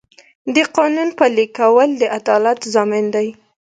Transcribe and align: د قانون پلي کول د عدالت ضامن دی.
د 0.55 0.57
قانون 0.75 1.09
پلي 1.19 1.45
کول 1.57 1.89
د 2.01 2.03
عدالت 2.17 2.59
ضامن 2.73 3.05
دی. 3.15 3.27